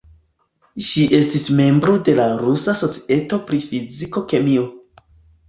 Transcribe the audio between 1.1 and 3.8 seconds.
estis membro de la Rusa Societo pri